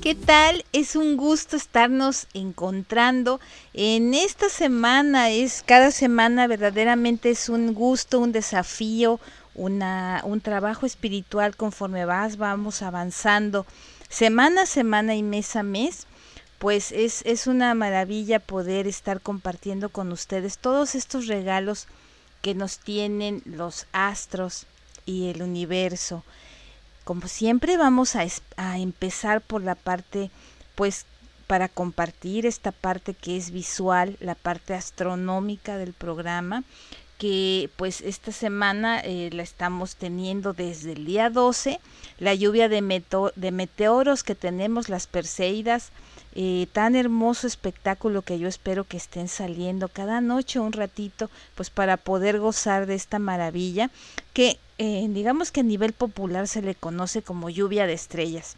¿Qué 0.02 0.16
tal? 0.16 0.64
Es 0.72 0.96
un 0.96 1.18
gusto 1.18 1.58
estarnos 1.58 2.28
encontrando 2.34 3.42
en 3.74 4.14
esta 4.14 4.48
semana. 4.48 5.30
Es 5.30 5.62
cada 5.62 5.92
semana 5.92 6.48
verdaderamente 6.48 7.32
es 7.32 7.50
un 7.50 7.74
gusto, 7.74 8.22
un 8.22 8.32
desafío, 8.32 9.20
una, 9.56 10.22
un 10.24 10.40
trabajo 10.40 10.86
espiritual 10.86 11.58
conforme 11.58 12.06
vas, 12.06 12.38
vamos 12.38 12.82
avanzando 12.82 13.66
semana 14.08 14.62
a 14.62 14.68
semana 14.68 15.16
y 15.16 15.24
mes 15.24 15.58
a 15.58 15.64
mes. 15.64 16.08
Pues 16.60 16.94
es, 16.94 17.22
es 17.26 17.46
una 17.48 17.74
maravilla 17.74 18.40
poder 18.40 18.88
estar 18.88 19.20
compartiendo 19.20 19.90
con 19.90 20.14
ustedes 20.14 20.60
todos 20.60 20.96
estos 20.96 21.28
regalos 21.28 21.88
que 22.42 22.56
nos 22.56 22.80
tienen 22.80 23.42
los 23.44 23.86
astros 23.92 24.66
y 25.06 25.28
el 25.28 25.42
universo 25.42 26.24
como 27.04 27.28
siempre 27.28 27.78
vamos 27.78 28.16
a, 28.16 28.26
empezar 28.78 29.42
por 29.42 29.64
la 29.64 29.76
parte, 29.76 30.30
pues 30.76 31.06
para 31.48 31.68
compartir 31.68 32.46
esta 32.46 32.72
parte 32.72 33.14
que 33.14 33.38
es 33.38 33.52
visual, 33.52 34.18
la 34.20 34.36
parte 34.36 34.76
astronómica 34.76 35.78
del 35.78 35.94
programa, 35.94 36.64
que 37.18 37.70
pues 37.76 38.02
esta 38.02 38.32
semana 38.32 39.02
eh, 39.02 39.30
la 39.34 39.44
estamos 39.44 39.96
teniendo 39.96 40.54
desde 40.54 40.94
el 40.94 41.06
día 41.06 41.30
12, 41.30 41.80
la 42.20 42.34
lluvia 42.34 42.70
de, 42.70 43.04
de 43.36 43.52
meteoros 43.52 44.24
que 44.24 44.36
tenemos, 44.36 44.88
las 44.88 45.08
Perseidas, 45.08 45.92
eh, 46.36 46.68
tan 46.74 46.96
hermoso 46.96 47.48
espectáculo 47.48 48.22
que 48.22 48.38
yo 48.38 48.48
espero 48.48 48.84
que 48.84 48.98
estén 48.98 49.28
saliendo 49.28 49.90
cada 49.90 50.22
noche 50.22 50.60
un 50.60 50.74
ratito, 50.74 51.30
pues 51.56 51.72
para 51.72 51.98
poder 51.98 52.40
gozar 52.40 52.86
de 52.86 52.94
esta 52.94 53.18
maravilla 53.18 53.90
que 54.34 54.60
digamos 54.80 55.52
que 55.52 55.60
a 55.60 55.64
nivel 55.64 55.92
popular 55.92 56.48
se 56.48 56.62
le 56.62 56.74
conoce 56.74 57.22
como 57.22 57.50
lluvia 57.50 57.86
de 57.86 57.94
estrellas, 57.94 58.56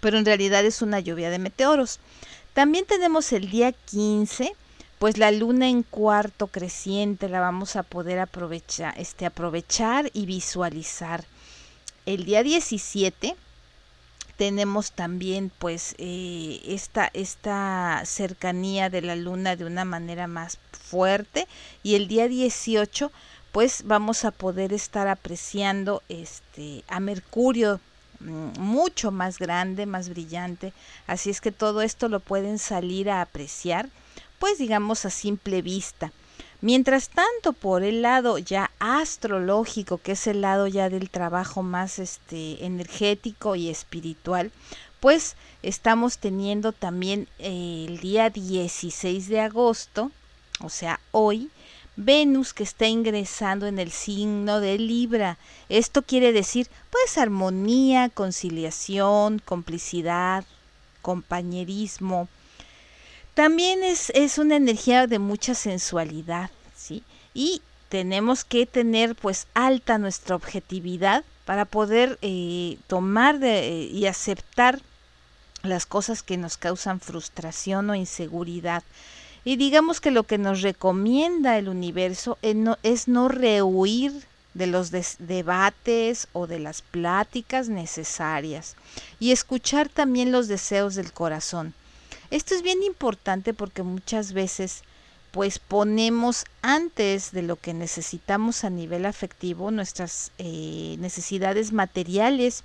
pero 0.00 0.16
en 0.16 0.24
realidad 0.24 0.64
es 0.64 0.82
una 0.82 1.00
lluvia 1.00 1.30
de 1.30 1.40
meteoros. 1.40 1.98
También 2.54 2.84
tenemos 2.86 3.32
el 3.32 3.50
día 3.50 3.72
15, 3.72 4.54
pues 5.00 5.18
la 5.18 5.32
luna 5.32 5.68
en 5.68 5.82
cuarto 5.82 6.46
creciente 6.46 7.28
la 7.28 7.40
vamos 7.40 7.74
a 7.74 7.82
poder 7.82 8.20
aprovechar, 8.20 8.94
este, 8.98 9.26
aprovechar 9.26 10.10
y 10.12 10.26
visualizar. 10.26 11.24
El 12.06 12.24
día 12.24 12.44
17 12.44 13.34
tenemos 14.36 14.92
también 14.92 15.50
pues 15.58 15.96
eh, 15.98 16.60
esta, 16.66 17.10
esta 17.14 18.02
cercanía 18.04 18.90
de 18.90 19.02
la 19.02 19.16
luna 19.16 19.56
de 19.56 19.64
una 19.64 19.84
manera 19.84 20.26
más 20.26 20.58
fuerte 20.70 21.48
y 21.82 21.96
el 21.96 22.06
día 22.06 22.28
18 22.28 23.10
pues 23.52 23.82
vamos 23.84 24.24
a 24.24 24.30
poder 24.30 24.72
estar 24.72 25.08
apreciando 25.08 26.02
este 26.08 26.84
a 26.88 27.00
Mercurio 27.00 27.80
mm, 28.20 28.58
mucho 28.58 29.12
más 29.12 29.38
grande, 29.38 29.86
más 29.86 30.08
brillante, 30.08 30.72
así 31.06 31.30
es 31.30 31.40
que 31.40 31.52
todo 31.52 31.82
esto 31.82 32.08
lo 32.08 32.20
pueden 32.20 32.58
salir 32.58 33.10
a 33.10 33.20
apreciar, 33.20 33.88
pues 34.38 34.58
digamos 34.58 35.04
a 35.04 35.10
simple 35.10 35.62
vista. 35.62 36.12
Mientras 36.62 37.08
tanto, 37.08 37.52
por 37.52 37.82
el 37.82 38.02
lado 38.02 38.38
ya 38.38 38.70
astrológico, 38.78 39.98
que 39.98 40.12
es 40.12 40.28
el 40.28 40.40
lado 40.42 40.68
ya 40.68 40.88
del 40.88 41.10
trabajo 41.10 41.62
más 41.64 41.98
este 41.98 42.64
energético 42.64 43.56
y 43.56 43.68
espiritual, 43.68 44.52
pues 45.00 45.34
estamos 45.64 46.18
teniendo 46.18 46.70
también 46.70 47.28
eh, 47.40 47.86
el 47.88 47.98
día 47.98 48.30
16 48.30 49.28
de 49.28 49.40
agosto, 49.40 50.12
o 50.60 50.68
sea, 50.68 51.00
hoy, 51.10 51.50
Venus 51.96 52.54
que 52.54 52.62
está 52.62 52.86
ingresando 52.86 53.66
en 53.66 53.78
el 53.78 53.90
signo 53.90 54.60
de 54.60 54.78
Libra. 54.78 55.38
Esto 55.68 56.02
quiere 56.02 56.32
decir 56.32 56.68
pues 56.90 57.18
armonía, 57.18 58.08
conciliación, 58.08 59.40
complicidad, 59.40 60.44
compañerismo. 61.02 62.28
También 63.34 63.82
es, 63.82 64.10
es 64.10 64.38
una 64.38 64.56
energía 64.56 65.06
de 65.06 65.18
mucha 65.18 65.54
sensualidad, 65.54 66.50
¿sí? 66.76 67.02
Y 67.34 67.62
tenemos 67.88 68.44
que 68.44 68.66
tener 68.66 69.14
pues 69.14 69.46
alta 69.54 69.98
nuestra 69.98 70.36
objetividad 70.36 71.24
para 71.44 71.64
poder 71.64 72.18
eh, 72.22 72.78
tomar 72.86 73.38
de, 73.38 73.88
y 73.92 74.06
aceptar 74.06 74.80
las 75.62 75.86
cosas 75.86 76.22
que 76.22 76.36
nos 76.36 76.56
causan 76.56 77.00
frustración 77.00 77.90
o 77.90 77.94
inseguridad. 77.94 78.82
Y 79.44 79.56
digamos 79.56 80.00
que 80.00 80.10
lo 80.10 80.22
que 80.22 80.38
nos 80.38 80.62
recomienda 80.62 81.58
el 81.58 81.68
universo 81.68 82.38
es 82.42 83.08
no, 83.08 83.28
rehuir 83.28 84.12
de 84.54 84.66
los 84.66 84.90
debates 84.90 86.28
o 86.32 86.46
de 86.46 86.58
las 86.58 86.82
pláticas 86.82 87.68
necesarias 87.68 88.76
y 89.18 89.32
escuchar 89.32 89.88
también 89.88 90.30
los 90.30 90.46
deseos 90.46 90.94
del 90.94 91.12
corazón. 91.12 91.74
Esto 92.30 92.54
es 92.54 92.62
bien 92.62 92.82
importante 92.82 93.54
porque 93.54 93.82
muchas 93.82 94.32
veces 94.32 94.82
pues 95.32 95.58
ponemos 95.58 96.44
antes 96.60 97.32
de 97.32 97.42
lo 97.42 97.56
que 97.56 97.72
necesitamos 97.72 98.64
a 98.64 98.70
nivel 98.70 99.06
afectivo 99.06 99.70
nuestras 99.70 100.30
eh, 100.38 100.96
necesidades 100.98 101.72
materiales 101.72 102.62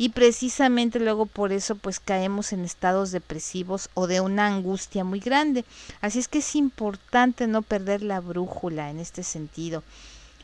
y 0.00 0.08
precisamente 0.08 0.98
luego 0.98 1.26
por 1.26 1.52
eso 1.52 1.74
pues 1.76 2.00
caemos 2.00 2.54
en 2.54 2.64
estados 2.64 3.10
depresivos 3.10 3.90
o 3.92 4.06
de 4.06 4.22
una 4.22 4.46
angustia 4.46 5.04
muy 5.04 5.20
grande. 5.20 5.66
Así 6.00 6.18
es 6.18 6.26
que 6.26 6.38
es 6.38 6.56
importante 6.56 7.46
no 7.46 7.60
perder 7.60 8.02
la 8.02 8.18
brújula 8.20 8.88
en 8.88 8.98
este 8.98 9.22
sentido. 9.22 9.82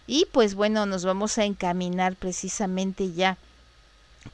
Y 0.07 0.27
pues 0.31 0.55
bueno, 0.55 0.85
nos 0.85 1.07
vamos 1.07 1.39
a 1.39 1.47
encaminar 1.47 2.17
precisamente 2.17 3.15
ya 3.15 3.39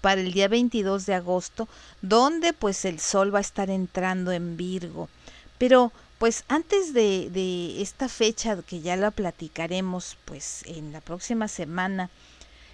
para 0.00 0.20
el 0.20 0.32
día 0.32 0.48
22 0.48 1.06
de 1.06 1.14
agosto, 1.14 1.68
donde 2.00 2.52
pues 2.52 2.84
el 2.84 2.98
sol 2.98 3.32
va 3.32 3.38
a 3.38 3.42
estar 3.42 3.70
entrando 3.70 4.32
en 4.32 4.56
Virgo. 4.56 5.08
Pero 5.56 5.92
pues 6.18 6.42
antes 6.48 6.94
de, 6.94 7.30
de 7.30 7.80
esta 7.80 8.08
fecha, 8.08 8.60
que 8.62 8.80
ya 8.80 8.96
la 8.96 9.12
platicaremos 9.12 10.16
pues 10.24 10.64
en 10.66 10.90
la 10.90 11.00
próxima 11.00 11.46
semana, 11.46 12.10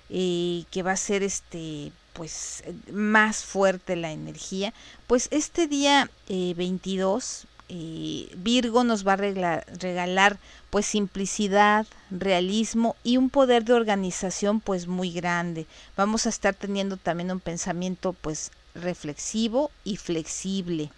eh, 0.09 0.65
que 0.71 0.83
va 0.83 0.93
a 0.93 0.97
ser 0.97 1.23
este 1.23 1.93
pues 2.19 2.65
más 2.91 3.45
fuerte 3.45 3.95
la 3.95 4.11
energía, 4.11 4.75
pues 5.07 5.29
este 5.31 5.69
día 5.69 6.11
22 6.29 7.45
eh, 7.45 7.47
eh, 7.69 8.35
Virgo 8.39 8.83
nos 8.83 9.07
va 9.07 9.13
a 9.13 9.17
regalar, 9.17 10.41
pues 10.69 10.85
simplicidad, 10.85 11.87
realismo 12.11 12.97
y 13.05 13.19
un 13.19 13.31
poder 13.31 13.65
de 13.65 13.75
organización 13.75 14.59
pues 14.59 14.89
muy 14.89 15.13
grande. 15.13 15.67
Vamos 15.97 16.27
a 16.27 16.31
estar 16.31 16.55
teniendo 16.55 16.97
también 16.97 17.31
un 17.31 17.39
pensamiento 17.39 18.15
pues 18.15 18.51
reflexivo 18.75 19.71
y 19.85 19.97
flexible 19.97 20.91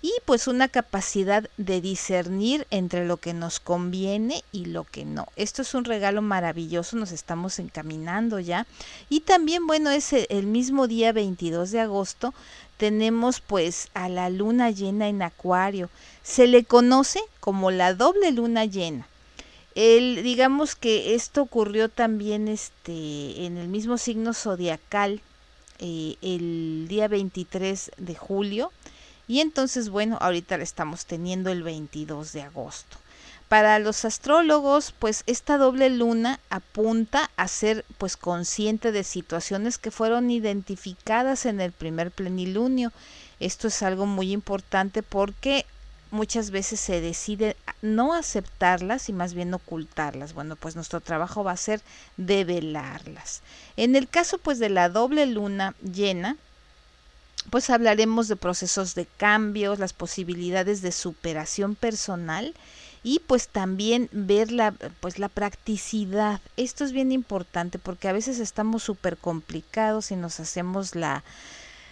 y 0.00 0.12
pues 0.24 0.46
una 0.46 0.68
capacidad 0.68 1.48
de 1.56 1.80
discernir 1.80 2.66
entre 2.70 3.04
lo 3.04 3.16
que 3.16 3.34
nos 3.34 3.58
conviene 3.58 4.44
y 4.52 4.66
lo 4.66 4.84
que 4.84 5.04
no. 5.04 5.26
Esto 5.36 5.62
es 5.62 5.74
un 5.74 5.84
regalo 5.84 6.22
maravilloso, 6.22 6.96
nos 6.96 7.10
estamos 7.10 7.58
encaminando 7.58 8.38
ya. 8.38 8.66
Y 9.08 9.20
también, 9.20 9.66
bueno, 9.66 9.90
es 9.90 10.12
el 10.12 10.46
mismo 10.46 10.86
día 10.86 11.12
22 11.12 11.72
de 11.72 11.80
agosto, 11.80 12.32
tenemos 12.76 13.40
pues 13.40 13.88
a 13.94 14.08
la 14.08 14.30
luna 14.30 14.70
llena 14.70 15.08
en 15.08 15.22
Acuario. 15.22 15.90
Se 16.22 16.46
le 16.46 16.64
conoce 16.64 17.20
como 17.40 17.72
la 17.72 17.94
doble 17.94 18.30
luna 18.30 18.64
llena. 18.66 19.08
El, 19.74 20.22
digamos 20.22 20.76
que 20.76 21.14
esto 21.14 21.42
ocurrió 21.42 21.88
también 21.88 22.48
este, 22.48 23.46
en 23.46 23.58
el 23.58 23.68
mismo 23.68 23.98
signo 23.98 24.32
zodiacal 24.32 25.20
eh, 25.80 26.16
el 26.22 26.86
día 26.88 27.06
23 27.06 27.92
de 27.96 28.14
julio 28.14 28.72
y 29.28 29.40
entonces, 29.40 29.90
bueno, 29.90 30.16
ahorita 30.20 30.56
la 30.56 30.64
estamos 30.64 31.06
teniendo 31.06 31.50
el 31.50 31.62
22 31.62 32.32
de 32.32 32.42
agosto. 32.42 32.96
Para 33.48 33.78
los 33.78 34.04
astrólogos, 34.04 34.92
pues 34.98 35.22
esta 35.26 35.56
doble 35.56 35.88
luna 35.88 36.40
apunta 36.50 37.30
a 37.36 37.48
ser 37.48 37.84
pues 37.96 38.16
consciente 38.16 38.92
de 38.92 39.04
situaciones 39.04 39.78
que 39.78 39.90
fueron 39.90 40.30
identificadas 40.30 41.46
en 41.46 41.60
el 41.60 41.72
primer 41.72 42.10
plenilunio. 42.10 42.92
Esto 43.40 43.68
es 43.68 43.82
algo 43.82 44.04
muy 44.04 44.32
importante 44.32 45.02
porque 45.02 45.64
muchas 46.10 46.50
veces 46.50 46.80
se 46.80 47.00
decide 47.00 47.56
no 47.80 48.12
aceptarlas 48.12 49.08
y 49.08 49.14
más 49.14 49.32
bien 49.32 49.54
ocultarlas. 49.54 50.34
Bueno, 50.34 50.56
pues 50.56 50.74
nuestro 50.74 51.00
trabajo 51.00 51.44
va 51.44 51.52
a 51.52 51.56
ser 51.56 51.80
develarlas. 52.18 53.42
En 53.76 53.96
el 53.96 54.08
caso 54.08 54.38
pues 54.38 54.58
de 54.58 54.68
la 54.68 54.90
doble 54.90 55.24
luna 55.24 55.74
llena, 55.80 56.36
pues 57.50 57.70
hablaremos 57.70 58.28
de 58.28 58.36
procesos 58.36 58.94
de 58.94 59.06
cambios, 59.06 59.78
las 59.78 59.92
posibilidades 59.92 60.82
de 60.82 60.92
superación 60.92 61.74
personal 61.74 62.54
y 63.02 63.20
pues 63.20 63.48
también 63.48 64.08
ver 64.12 64.52
la, 64.52 64.72
pues 65.00 65.18
la 65.18 65.28
practicidad. 65.28 66.40
Esto 66.56 66.84
es 66.84 66.92
bien 66.92 67.12
importante 67.12 67.78
porque 67.78 68.08
a 68.08 68.12
veces 68.12 68.38
estamos 68.38 68.82
súper 68.82 69.16
complicados 69.16 70.10
y 70.10 70.16
nos 70.16 70.40
hacemos 70.40 70.94
la, 70.94 71.24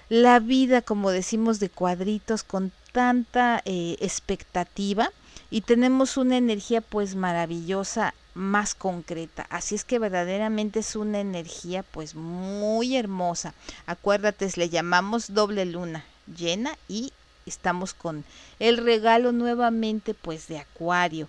la 0.08 0.40
vida, 0.40 0.82
como 0.82 1.10
decimos, 1.10 1.60
de 1.60 1.70
cuadritos 1.70 2.42
con 2.42 2.72
tanta 2.92 3.62
eh, 3.64 3.96
expectativa 4.00 5.10
y 5.50 5.60
tenemos 5.60 6.16
una 6.16 6.36
energía 6.36 6.80
pues 6.80 7.14
maravillosa 7.14 8.14
más 8.36 8.74
concreta. 8.74 9.46
Así 9.50 9.74
es 9.74 9.84
que 9.84 9.98
verdaderamente 9.98 10.80
es 10.80 10.94
una 10.94 11.20
energía 11.20 11.82
pues 11.82 12.14
muy 12.14 12.96
hermosa. 12.96 13.54
Acuérdate, 13.86 14.48
le 14.56 14.68
llamamos 14.68 15.34
doble 15.34 15.64
luna 15.64 16.04
llena 16.26 16.76
y 16.88 17.12
estamos 17.46 17.94
con 17.94 18.24
el 18.58 18.76
regalo 18.76 19.32
nuevamente 19.32 20.14
pues 20.14 20.48
de 20.48 20.58
Acuario. 20.58 21.28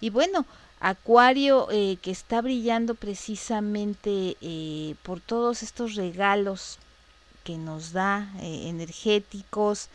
Y 0.00 0.10
bueno, 0.10 0.46
Acuario 0.80 1.68
eh, 1.70 1.98
que 2.02 2.10
está 2.10 2.40
brillando 2.40 2.94
precisamente 2.94 4.36
eh, 4.40 4.94
por 5.02 5.20
todos 5.20 5.62
estos 5.62 5.94
regalos 5.94 6.78
que 7.44 7.56
nos 7.56 7.92
da 7.92 8.30
eh, 8.40 8.68
energéticos, 8.68 9.88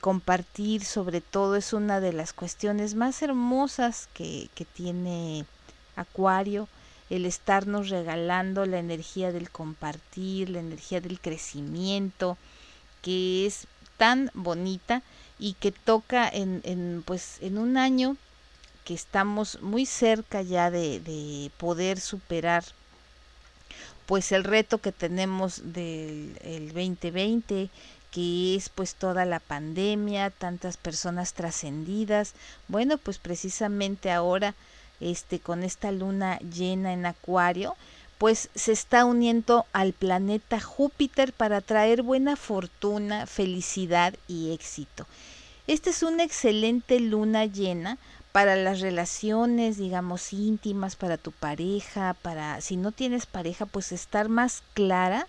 compartir 0.00 0.84
sobre 0.84 1.20
todo 1.20 1.56
es 1.56 1.72
una 1.72 2.00
de 2.00 2.14
las 2.14 2.32
cuestiones 2.32 2.94
más 2.94 3.20
hermosas 3.20 4.08
que, 4.14 4.48
que 4.54 4.64
tiene 4.64 5.44
Acuario, 5.96 6.68
el 7.10 7.26
estarnos 7.26 7.90
regalando 7.90 8.64
la 8.66 8.78
energía 8.78 9.32
del 9.32 9.50
compartir, 9.50 10.50
la 10.50 10.60
energía 10.60 11.00
del 11.00 11.20
crecimiento, 11.20 12.38
que 13.02 13.46
es 13.46 13.66
tan 13.96 14.30
bonita 14.34 15.02
y 15.38 15.54
que 15.54 15.72
toca 15.72 16.28
en, 16.28 16.60
en, 16.64 17.02
pues, 17.04 17.38
en 17.40 17.58
un 17.58 17.76
año 17.76 18.16
que 18.84 18.94
estamos 18.94 19.60
muy 19.60 19.86
cerca 19.86 20.42
ya 20.42 20.70
de, 20.70 21.00
de, 21.00 21.50
poder 21.58 22.00
superar 22.00 22.64
pues 24.06 24.32
el 24.32 24.42
reto 24.42 24.78
que 24.78 24.90
tenemos 24.90 25.72
del 25.72 26.36
el 26.42 26.68
2020 26.68 27.70
que 28.12 28.56
es 28.56 28.68
pues 28.68 28.94
toda 28.94 29.24
la 29.24 29.40
pandemia, 29.40 30.30
tantas 30.30 30.76
personas 30.76 31.32
trascendidas. 31.32 32.34
Bueno, 32.68 32.98
pues 32.98 33.18
precisamente 33.18 34.12
ahora 34.12 34.54
este 35.10 35.40
con 35.40 35.62
esta 35.62 35.92
luna 35.92 36.38
llena 36.38 36.92
en 36.92 37.06
Acuario, 37.06 37.76
pues 38.18 38.50
se 38.54 38.72
está 38.72 39.04
uniendo 39.04 39.66
al 39.72 39.92
planeta 39.92 40.60
Júpiter 40.60 41.32
para 41.32 41.60
traer 41.60 42.02
buena 42.02 42.36
fortuna, 42.36 43.26
felicidad 43.26 44.14
y 44.28 44.52
éxito. 44.52 45.06
Esta 45.66 45.90
es 45.90 46.02
una 46.02 46.22
excelente 46.22 47.00
luna 47.00 47.46
llena 47.46 47.98
para 48.32 48.56
las 48.56 48.80
relaciones, 48.80 49.76
digamos, 49.76 50.32
íntimas, 50.32 50.96
para 50.96 51.18
tu 51.18 51.32
pareja, 51.32 52.14
para 52.22 52.60
si 52.60 52.76
no 52.76 52.92
tienes 52.92 53.26
pareja, 53.26 53.66
pues 53.66 53.92
estar 53.92 54.28
más 54.28 54.62
clara 54.74 55.26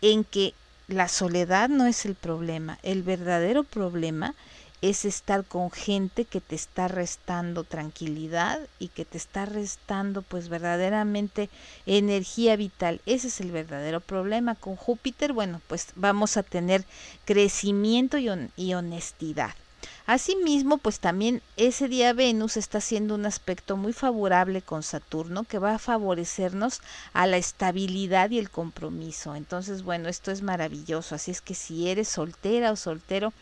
en 0.00 0.24
que 0.24 0.54
la 0.88 1.08
soledad 1.08 1.68
no 1.68 1.86
es 1.86 2.04
el 2.04 2.14
problema, 2.14 2.78
el 2.82 3.02
verdadero 3.02 3.62
problema 3.62 4.34
es 4.82 5.04
estar 5.04 5.44
con 5.44 5.70
gente 5.70 6.24
que 6.24 6.40
te 6.40 6.56
está 6.56 6.88
restando 6.88 7.62
tranquilidad 7.62 8.58
y 8.80 8.88
que 8.88 9.04
te 9.04 9.16
está 9.16 9.46
restando 9.46 10.22
pues 10.22 10.48
verdaderamente 10.48 11.48
energía 11.86 12.56
vital. 12.56 13.00
Ese 13.06 13.28
es 13.28 13.40
el 13.40 13.52
verdadero 13.52 14.00
problema 14.00 14.56
con 14.56 14.74
Júpiter. 14.74 15.32
Bueno, 15.32 15.60
pues 15.68 15.88
vamos 15.94 16.36
a 16.36 16.42
tener 16.42 16.84
crecimiento 17.24 18.18
y, 18.18 18.28
y 18.56 18.74
honestidad. 18.74 19.54
Asimismo, 20.06 20.78
pues 20.78 20.98
también 20.98 21.42
ese 21.56 21.88
día 21.88 22.12
Venus 22.12 22.56
está 22.56 22.78
haciendo 22.78 23.14
un 23.14 23.24
aspecto 23.24 23.76
muy 23.76 23.92
favorable 23.92 24.62
con 24.62 24.82
Saturno 24.82 25.44
que 25.44 25.60
va 25.60 25.74
a 25.74 25.78
favorecernos 25.78 26.80
a 27.12 27.26
la 27.26 27.36
estabilidad 27.36 28.30
y 28.30 28.38
el 28.38 28.50
compromiso. 28.50 29.36
Entonces, 29.36 29.84
bueno, 29.84 30.08
esto 30.08 30.32
es 30.32 30.42
maravilloso. 30.42 31.14
Así 31.14 31.30
es 31.30 31.40
que 31.40 31.54
si 31.54 31.88
eres 31.88 32.08
soltera 32.08 32.72
o 32.72 32.76
soltero, 32.76 33.32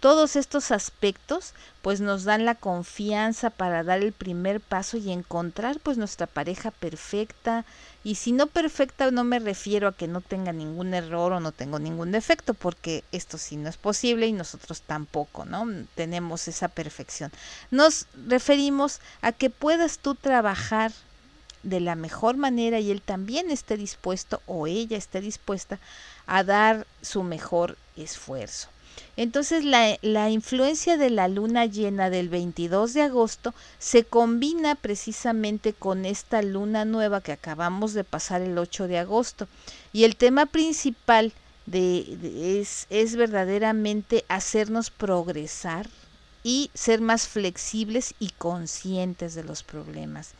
todos 0.00 0.36
estos 0.36 0.70
aspectos 0.70 1.54
pues 1.82 2.00
nos 2.00 2.24
dan 2.24 2.44
la 2.44 2.54
confianza 2.54 3.50
para 3.50 3.82
dar 3.82 4.00
el 4.00 4.12
primer 4.12 4.60
paso 4.60 4.96
y 4.96 5.10
encontrar 5.10 5.80
pues 5.80 5.98
nuestra 5.98 6.26
pareja 6.26 6.70
perfecta 6.70 7.64
y 8.04 8.14
si 8.14 8.32
no 8.32 8.46
perfecta 8.46 9.10
no 9.10 9.24
me 9.24 9.38
refiero 9.38 9.88
a 9.88 9.96
que 9.96 10.06
no 10.06 10.20
tenga 10.20 10.52
ningún 10.52 10.94
error 10.94 11.32
o 11.32 11.40
no 11.40 11.52
tengo 11.52 11.78
ningún 11.78 12.12
defecto 12.12 12.54
porque 12.54 13.02
esto 13.12 13.38
sí 13.38 13.56
no 13.56 13.68
es 13.68 13.76
posible 13.76 14.26
y 14.26 14.32
nosotros 14.32 14.82
tampoco, 14.82 15.44
¿no? 15.44 15.66
Tenemos 15.94 16.46
esa 16.48 16.68
perfección. 16.68 17.32
Nos 17.70 18.06
referimos 18.26 19.00
a 19.20 19.32
que 19.32 19.50
puedas 19.50 19.98
tú 19.98 20.14
trabajar 20.14 20.92
de 21.62 21.80
la 21.80 21.96
mejor 21.96 22.36
manera 22.36 22.78
y 22.78 22.90
él 22.90 23.02
también 23.02 23.50
esté 23.50 23.76
dispuesto 23.76 24.40
o 24.46 24.66
ella 24.66 24.96
esté 24.96 25.20
dispuesta 25.20 25.80
a 26.26 26.44
dar 26.44 26.86
su 27.02 27.22
mejor 27.24 27.76
esfuerzo. 27.96 28.68
Entonces 29.16 29.64
la, 29.64 29.98
la, 30.02 30.30
influencia 30.30 30.96
de 30.96 31.10
la 31.10 31.28
luna 31.28 31.66
llena 31.66 32.10
del 32.10 32.28
22 32.28 32.94
de 32.94 33.02
agosto 33.02 33.54
se 33.78 34.04
combina 34.04 34.74
precisamente 34.74 35.72
con 35.72 36.04
esta 36.04 36.42
luna 36.42 36.84
nueva 36.84 37.20
que 37.20 37.32
acabamos 37.32 37.94
de 37.94 38.04
pasar 38.04 38.42
el 38.42 38.56
8 38.58 38.88
de 38.88 38.98
agosto. 38.98 39.48
Y 39.92 40.04
el 40.04 40.16
tema 40.16 40.46
principal 40.46 41.32
de, 41.66 42.60
es, 42.60 42.86
es 42.90 43.16
verdaderamente 43.16 44.24
hacernos 44.28 44.90
progresar 44.90 45.88
y 46.42 46.70
ser 46.74 47.00
más 47.00 47.28
flexibles 47.28 48.14
y 48.18 48.30
conscientes 48.30 49.34
de 49.34 49.44
los 49.44 49.62
problemas. 49.62 50.30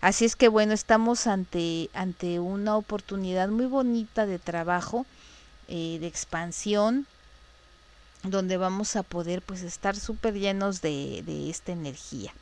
Así 0.00 0.24
es 0.24 0.36
que 0.36 0.48
bueno, 0.48 0.72
estamos 0.72 1.26
ante, 1.26 1.90
ante 1.92 2.38
una 2.38 2.76
oportunidad 2.76 3.48
muy 3.48 3.66
bonita 3.66 4.26
de 4.26 4.38
trabajo, 4.38 5.06
eh, 5.68 5.98
de 6.00 6.06
expansión, 6.06 7.06
donde 8.30 8.56
vamos 8.56 8.96
a 8.96 9.02
poder 9.02 9.42
pues 9.42 9.62
estar 9.62 9.96
súper 9.96 10.34
llenos 10.34 10.80
de, 10.80 11.22
de 11.26 11.50
esta 11.50 11.72
energía. 11.72 12.32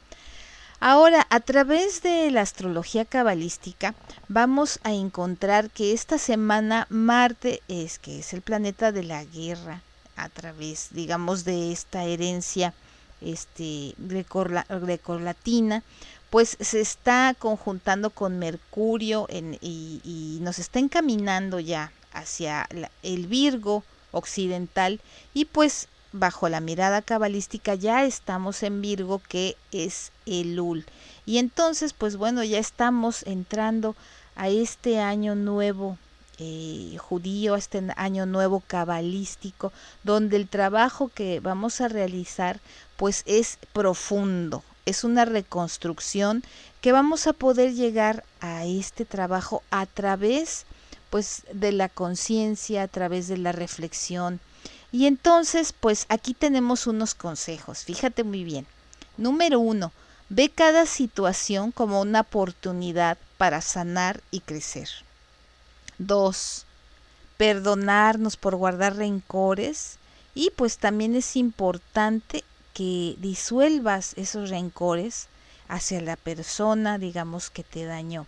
Ahora, 0.80 1.26
a 1.30 1.40
través 1.40 2.02
de 2.02 2.30
la 2.30 2.42
astrología 2.42 3.04
cabalística, 3.04 3.94
vamos 4.28 4.80
a 4.82 4.92
encontrar 4.92 5.70
que 5.70 5.92
esta 5.92 6.18
semana 6.18 6.86
Marte 6.90 7.62
es 7.68 7.98
que 7.98 8.18
es 8.18 8.34
el 8.34 8.42
planeta 8.42 8.92
de 8.92 9.04
la 9.04 9.24
guerra, 9.24 9.80
a 10.16 10.28
través, 10.28 10.88
digamos, 10.90 11.44
de 11.44 11.72
esta 11.72 12.04
herencia 12.04 12.74
este 13.20 13.94
grecorlatina, 13.98 15.82
pues 16.30 16.56
se 16.60 16.80
está 16.80 17.34
conjuntando 17.38 18.10
con 18.10 18.38
Mercurio 18.38 19.26
y, 19.30 20.38
nos 20.40 20.58
está 20.58 20.78
encaminando 20.78 21.60
ya 21.60 21.92
hacia 22.12 22.68
el 23.02 23.26
Virgo, 23.26 23.82
occidental 24.14 25.00
y 25.34 25.44
pues 25.44 25.88
bajo 26.12 26.48
la 26.48 26.60
mirada 26.60 27.02
cabalística 27.02 27.74
ya 27.74 28.04
estamos 28.04 28.62
en 28.62 28.80
Virgo 28.80 29.20
que 29.28 29.56
es 29.72 30.12
el 30.26 30.58
Ul. 30.58 30.86
Y 31.26 31.38
entonces 31.38 31.92
pues 31.92 32.16
bueno 32.16 32.42
ya 32.44 32.58
estamos 32.58 33.24
entrando 33.24 33.96
a 34.36 34.48
este 34.48 35.00
año 35.00 35.34
nuevo 35.34 35.98
eh, 36.38 36.96
judío, 36.98 37.54
a 37.54 37.58
este 37.58 37.82
año 37.96 38.26
nuevo 38.26 38.62
cabalístico, 38.66 39.72
donde 40.02 40.36
el 40.36 40.48
trabajo 40.48 41.10
que 41.14 41.40
vamos 41.40 41.80
a 41.80 41.88
realizar 41.88 42.60
pues 42.96 43.22
es 43.26 43.58
profundo, 43.72 44.64
es 44.86 45.04
una 45.04 45.24
reconstrucción 45.24 46.42
que 46.80 46.92
vamos 46.92 47.26
a 47.26 47.32
poder 47.32 47.74
llegar 47.74 48.24
a 48.40 48.66
este 48.66 49.04
trabajo 49.04 49.62
a 49.70 49.86
través 49.86 50.66
pues 51.14 51.44
de 51.52 51.70
la 51.70 51.88
conciencia, 51.88 52.82
a 52.82 52.88
través 52.88 53.28
de 53.28 53.38
la 53.38 53.52
reflexión. 53.52 54.40
Y 54.90 55.06
entonces, 55.06 55.72
pues 55.72 56.06
aquí 56.08 56.34
tenemos 56.34 56.88
unos 56.88 57.14
consejos, 57.14 57.84
fíjate 57.84 58.24
muy 58.24 58.42
bien. 58.42 58.66
Número 59.16 59.60
uno, 59.60 59.92
ve 60.28 60.48
cada 60.48 60.86
situación 60.86 61.70
como 61.70 62.00
una 62.00 62.22
oportunidad 62.22 63.16
para 63.38 63.60
sanar 63.60 64.22
y 64.32 64.40
crecer. 64.40 64.88
Dos, 65.98 66.66
perdonarnos 67.36 68.36
por 68.36 68.56
guardar 68.56 68.96
rencores 68.96 69.98
y 70.34 70.50
pues 70.56 70.78
también 70.78 71.14
es 71.14 71.36
importante 71.36 72.42
que 72.72 73.14
disuelvas 73.20 74.14
esos 74.16 74.50
rencores 74.50 75.28
hacia 75.68 76.00
la 76.00 76.16
persona, 76.16 76.98
digamos, 76.98 77.50
que 77.50 77.62
te 77.62 77.84
dañó, 77.84 78.26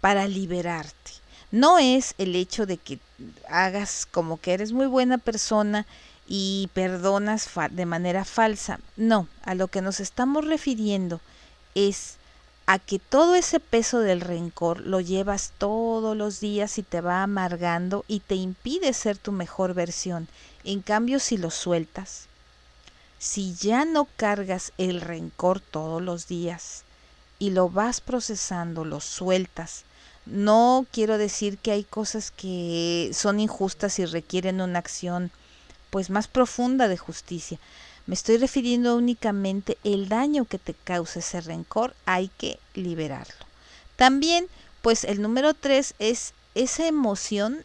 para 0.00 0.28
liberarte 0.28 1.20
no 1.50 1.78
es 1.78 2.14
el 2.18 2.36
hecho 2.36 2.66
de 2.66 2.76
que 2.76 2.98
hagas 3.48 4.06
como 4.10 4.40
que 4.40 4.52
eres 4.52 4.72
muy 4.72 4.86
buena 4.86 5.18
persona 5.18 5.86
y 6.28 6.70
perdonas 6.74 7.48
de 7.72 7.86
manera 7.86 8.24
falsa. 8.24 8.78
No, 8.96 9.26
a 9.42 9.54
lo 9.54 9.68
que 9.68 9.82
nos 9.82 10.00
estamos 10.00 10.46
refiriendo 10.46 11.20
es 11.74 12.16
a 12.66 12.78
que 12.78 13.00
todo 13.00 13.34
ese 13.34 13.58
peso 13.58 13.98
del 13.98 14.20
rencor 14.20 14.80
lo 14.80 15.00
llevas 15.00 15.52
todos 15.58 16.16
los 16.16 16.38
días 16.38 16.78
y 16.78 16.84
te 16.84 17.00
va 17.00 17.24
amargando 17.24 18.04
y 18.06 18.20
te 18.20 18.36
impide 18.36 18.92
ser 18.92 19.18
tu 19.18 19.32
mejor 19.32 19.74
versión. 19.74 20.28
En 20.62 20.82
cambio, 20.82 21.18
si 21.18 21.36
lo 21.36 21.50
sueltas, 21.50 22.26
si 23.18 23.54
ya 23.54 23.84
no 23.84 24.06
cargas 24.16 24.72
el 24.78 25.00
rencor 25.00 25.60
todos 25.60 26.00
los 26.00 26.28
días 26.28 26.84
y 27.40 27.50
lo 27.50 27.68
vas 27.68 28.00
procesando, 28.00 28.84
lo 28.84 29.00
sueltas, 29.00 29.82
no 30.30 30.86
quiero 30.92 31.18
decir 31.18 31.58
que 31.58 31.72
hay 31.72 31.84
cosas 31.84 32.30
que 32.30 33.10
son 33.12 33.40
injustas 33.40 33.98
y 33.98 34.06
requieren 34.06 34.60
una 34.60 34.78
acción 34.78 35.30
pues 35.90 36.10
más 36.10 36.28
profunda 36.28 36.88
de 36.88 36.96
justicia. 36.96 37.58
Me 38.06 38.14
estoy 38.14 38.38
refiriendo 38.38 38.96
únicamente 38.96 39.76
el 39.84 40.08
daño 40.08 40.44
que 40.44 40.58
te 40.58 40.74
causa 40.74 41.18
ese 41.18 41.40
rencor, 41.40 41.94
hay 42.06 42.28
que 42.38 42.58
liberarlo. 42.74 43.46
También, 43.96 44.46
pues 44.82 45.04
el 45.04 45.20
número 45.20 45.54
tres 45.54 45.94
es 45.98 46.32
esa 46.54 46.86
emoción 46.86 47.64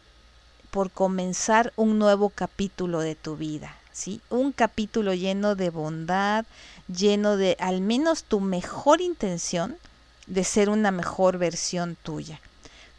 por 0.70 0.90
comenzar 0.90 1.72
un 1.76 1.98
nuevo 1.98 2.28
capítulo 2.28 3.00
de 3.00 3.14
tu 3.14 3.36
vida, 3.36 3.74
¿sí? 3.92 4.20
Un 4.28 4.52
capítulo 4.52 5.14
lleno 5.14 5.54
de 5.54 5.70
bondad, 5.70 6.44
lleno 6.86 7.36
de 7.36 7.56
al 7.58 7.80
menos 7.80 8.24
tu 8.24 8.40
mejor 8.40 9.00
intención 9.00 9.76
de 10.26 10.44
ser 10.44 10.68
una 10.68 10.90
mejor 10.90 11.38
versión 11.38 11.96
tuya. 12.02 12.40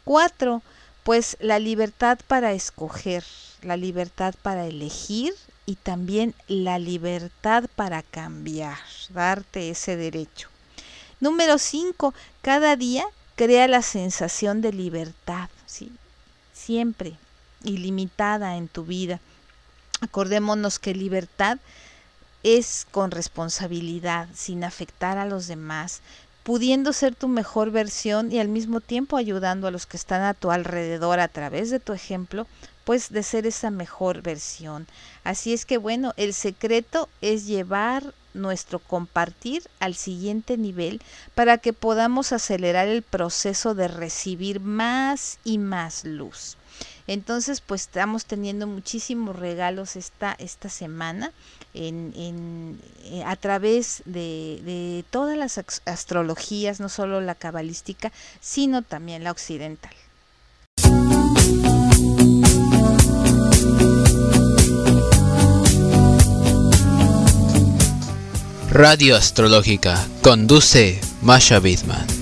Cuatro, 0.08 0.62
pues 1.02 1.36
la 1.38 1.58
libertad 1.58 2.18
para 2.26 2.54
escoger, 2.54 3.24
la 3.60 3.76
libertad 3.76 4.34
para 4.40 4.64
elegir 4.64 5.34
y 5.66 5.74
también 5.74 6.34
la 6.46 6.78
libertad 6.78 7.64
para 7.76 8.02
cambiar, 8.02 8.78
darte 9.10 9.68
ese 9.68 9.98
derecho. 9.98 10.48
Número 11.20 11.58
cinco, 11.58 12.14
cada 12.40 12.74
día 12.74 13.04
crea 13.36 13.68
la 13.68 13.82
sensación 13.82 14.62
de 14.62 14.72
libertad, 14.72 15.50
¿sí? 15.66 15.92
siempre 16.54 17.18
ilimitada 17.62 18.56
en 18.56 18.68
tu 18.68 18.86
vida. 18.86 19.20
Acordémonos 20.00 20.78
que 20.78 20.94
libertad 20.94 21.58
es 22.42 22.86
con 22.90 23.10
responsabilidad, 23.10 24.26
sin 24.34 24.64
afectar 24.64 25.18
a 25.18 25.26
los 25.26 25.48
demás, 25.48 26.00
pudiendo 26.42 26.92
ser 26.92 27.14
tu 27.14 27.28
mejor 27.28 27.70
versión 27.70 28.30
y 28.32 28.38
al 28.38 28.48
mismo 28.48 28.80
tiempo 28.80 29.16
ayudando 29.16 29.66
a 29.66 29.70
los 29.70 29.86
que 29.86 29.96
están 29.96 30.22
a 30.22 30.34
tu 30.34 30.50
alrededor 30.50 31.20
a 31.20 31.28
través 31.28 31.70
de 31.70 31.80
tu 31.80 31.92
ejemplo, 31.92 32.46
pues 32.84 33.10
de 33.10 33.22
ser 33.22 33.46
esa 33.46 33.70
mejor 33.70 34.22
versión. 34.22 34.86
Así 35.24 35.52
es 35.52 35.66
que 35.66 35.78
bueno, 35.78 36.14
el 36.16 36.34
secreto 36.34 37.08
es 37.20 37.46
llevar 37.46 38.14
nuestro 38.34 38.78
compartir 38.78 39.62
al 39.80 39.94
siguiente 39.94 40.56
nivel 40.56 41.00
para 41.34 41.58
que 41.58 41.72
podamos 41.72 42.32
acelerar 42.32 42.88
el 42.88 43.02
proceso 43.02 43.74
de 43.74 43.88
recibir 43.88 44.60
más 44.60 45.38
y 45.44 45.58
más 45.58 46.04
luz. 46.04 46.57
Entonces, 47.08 47.62
pues 47.62 47.82
estamos 47.82 48.26
teniendo 48.26 48.66
muchísimos 48.66 49.34
regalos 49.34 49.96
esta, 49.96 50.36
esta 50.38 50.68
semana 50.68 51.32
en, 51.72 52.78
eh, 53.04 53.24
a 53.24 53.34
través 53.34 54.02
de, 54.04 54.60
de 54.62 55.04
todas 55.10 55.36
las 55.36 55.58
astrologías, 55.86 56.80
no 56.80 56.90
solo 56.90 57.22
la 57.22 57.34
cabalística, 57.34 58.12
sino 58.40 58.82
también 58.82 59.24
la 59.24 59.30
occidental. 59.30 59.92
Radio 68.70 69.16
Astrológica 69.16 70.06
conduce 70.22 71.00
Masha 71.22 71.58
Bidman. 71.58 72.17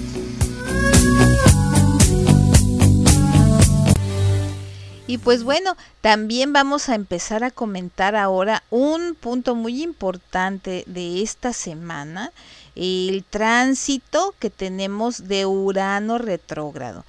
Y 5.17 5.19
pues 5.19 5.45
bueno, 5.45 5.79
también 6.03 6.53
vamos 6.53 6.91
a 6.91 6.95
empezar 6.95 7.43
a 7.43 7.51
comentar 7.51 8.15
ahora 8.15 8.63
un 8.69 9.15
punto 9.19 9.55
muy 9.55 9.83
importante 9.83 10.85
de 10.87 11.23
esta 11.23 11.55
semana, 11.55 12.33
el 12.75 13.25
tránsito 13.25 14.35
que 14.39 14.51
tenemos 14.51 15.27
de 15.27 15.47
Urano 15.47 16.19
retrógrado. 16.19 17.07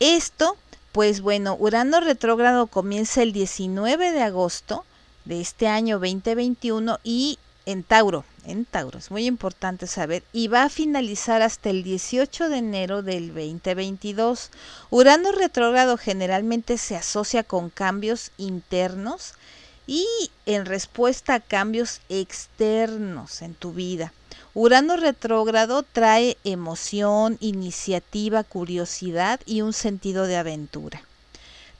Esto, 0.00 0.56
pues 0.92 1.20
bueno, 1.20 1.54
Urano 1.60 2.00
retrógrado 2.00 2.68
comienza 2.68 3.20
el 3.22 3.34
19 3.34 4.12
de 4.12 4.22
agosto 4.22 4.86
de 5.26 5.42
este 5.42 5.68
año 5.68 5.98
2021 5.98 7.00
y 7.04 7.38
en 7.66 7.82
Tauro, 7.82 8.24
en 8.44 8.64
Tauro, 8.64 8.98
es 8.98 9.10
muy 9.10 9.26
importante 9.26 9.86
saber, 9.86 10.22
y 10.32 10.48
va 10.48 10.64
a 10.64 10.68
finalizar 10.68 11.42
hasta 11.42 11.70
el 11.70 11.82
18 11.82 12.48
de 12.48 12.58
enero 12.58 13.02
del 13.02 13.28
2022. 13.28 14.50
Urano 14.90 15.32
retrógrado 15.32 15.96
generalmente 15.96 16.78
se 16.78 16.96
asocia 16.96 17.42
con 17.42 17.70
cambios 17.70 18.30
internos 18.38 19.34
y 19.86 20.06
en 20.46 20.66
respuesta 20.66 21.34
a 21.34 21.40
cambios 21.40 22.00
externos 22.08 23.42
en 23.42 23.54
tu 23.54 23.72
vida. 23.72 24.12
Urano 24.54 24.96
retrógrado 24.96 25.82
trae 25.82 26.36
emoción, 26.44 27.38
iniciativa, 27.40 28.44
curiosidad 28.44 29.40
y 29.46 29.62
un 29.62 29.72
sentido 29.72 30.26
de 30.26 30.36
aventura. 30.36 31.02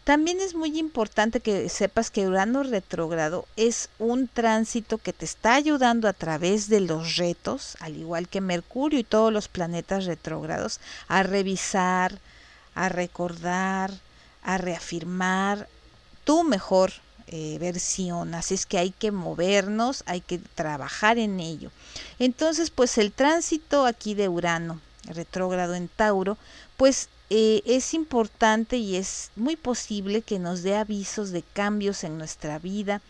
También 0.05 0.41
es 0.41 0.57
muy 0.57 0.79
importante 0.81 1.39
que 1.39 1.69
sepas 1.69 2.11
que 2.11 2.27
Urano 2.27 2.65
retrógrado 2.65 3.47
es 3.57 3.89
un 4.01 4.27
tránsito 4.27 4.99
que 4.99 5.13
te 5.13 5.25
está 5.25 5.55
ayudando 5.55 6.09
a 6.09 6.13
través 6.13 6.69
de 6.69 6.81
los 6.81 7.17
retos, 7.17 7.77
al 7.79 7.97
igual 7.97 8.27
que 8.27 8.41
Mercurio 8.41 8.99
y 8.99 9.05
todos 9.05 9.33
los 9.33 9.47
planetas 9.47 10.07
retrógrados, 10.07 10.81
a 11.07 11.23
revisar, 11.23 12.19
a 12.75 12.89
recordar, 12.89 13.93
a 14.43 14.59
reafirmar 14.59 15.69
tu 16.25 16.43
mejor 16.43 16.93
eh, 17.29 17.59
versión. 17.61 18.35
Así 18.35 18.55
es 18.55 18.67
que 18.67 18.79
hay 18.79 18.91
que 18.91 19.13
movernos, 19.13 20.03
hay 20.07 20.21
que 20.21 20.39
trabajar 20.39 21.17
en 21.17 21.39
ello. 21.39 21.71
Entonces, 22.19 22.71
pues 22.71 22.99
el 22.99 23.13
tránsito 23.13 23.87
aquí 23.87 24.15
de 24.15 24.29
Urano 24.29 24.81
retrógrado 25.05 25.75
en 25.75 25.89
Tauro, 25.89 26.37
pues 26.83 27.09
eh, 27.31 27.63
es 27.65 27.95
importante 27.95 28.77
y 28.77 28.97
es 28.97 29.31
muy 29.37 29.55
posible 29.55 30.21
que 30.21 30.41
nos 30.41 30.65
dé 30.65 30.75
avisos 30.75 31.31
de 31.31 31.45
cambios 31.45 32.03
en 32.03 32.19
nuestra 32.19 32.59
vida, 32.59 33.01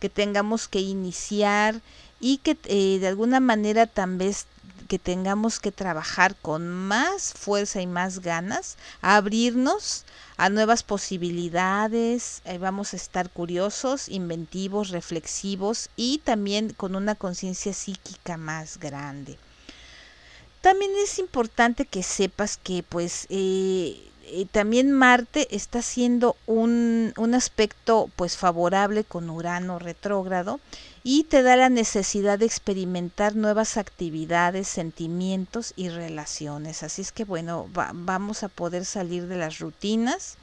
que 0.00 0.08
tengamos 0.08 0.66
que 0.66 0.80
iniciar 0.80 1.80
y 2.18 2.38
que 2.38 2.58
eh, 2.64 2.98
de 2.98 3.06
alguna 3.06 3.38
manera 3.38 3.86
también 3.86 4.34
que 4.88 4.98
tengamos 4.98 5.60
que 5.60 5.70
trabajar 5.70 6.34
con 6.42 6.66
más 6.70 7.32
fuerza 7.32 7.80
y 7.80 7.86
más 7.86 8.18
ganas, 8.18 8.76
abrirnos 9.00 10.06
a 10.36 10.48
nuevas 10.48 10.82
posibilidades, 10.82 12.42
eh, 12.46 12.58
vamos 12.58 12.94
a 12.94 12.96
estar 12.96 13.30
curiosos, 13.30 14.08
inventivos, 14.08 14.88
reflexivos 14.88 15.88
y 15.94 16.18
también 16.18 16.72
con 16.72 16.96
una 16.96 17.14
conciencia 17.14 17.74
psíquica 17.74 18.36
más 18.36 18.80
grande. 18.80 19.38
También 20.60 20.90
es 21.02 21.18
importante 21.18 21.86
que 21.86 22.02
sepas 22.02 22.58
que 22.58 22.82
pues 22.82 23.26
eh, 23.30 24.10
eh, 24.24 24.46
también 24.52 24.92
Marte 24.92 25.54
está 25.56 25.78
haciendo 25.78 26.36
un, 26.46 27.14
un, 27.16 27.34
aspecto 27.34 28.10
pues 28.14 28.36
favorable 28.36 29.02
con 29.02 29.30
Urano 29.30 29.78
retrógrado 29.78 30.60
y 31.02 31.24
te 31.24 31.42
da 31.42 31.56
la 31.56 31.70
necesidad 31.70 32.38
de 32.38 32.44
experimentar 32.44 33.34
nuevas 33.34 33.78
actividades, 33.78 34.68
sentimientos 34.68 35.72
y 35.76 35.88
relaciones. 35.88 36.82
Así 36.82 37.02
es 37.02 37.10
que 37.10 37.24
bueno, 37.24 37.68
vamos 37.72 38.42
a 38.42 38.48
poder 38.48 38.84
salir 38.84 39.26
de 39.26 39.36
las 39.36 39.58
rutinas 39.58 40.36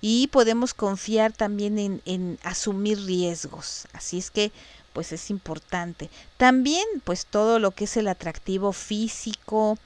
y 0.00 0.28
podemos 0.28 0.74
confiar 0.74 1.32
también 1.32 1.78
en, 1.78 2.02
en 2.04 2.38
asumir 2.42 2.98
riesgos. 3.04 3.86
Así 3.92 4.18
es 4.18 4.30
que 4.30 4.52
pues 4.92 5.12
es 5.12 5.30
importante. 5.30 6.10
También 6.36 6.86
pues 7.04 7.26
todo 7.26 7.58
lo 7.58 7.72
que 7.72 7.84
es 7.84 7.96
el 7.96 8.08
atractivo 8.08 8.72
físico, 8.72 9.78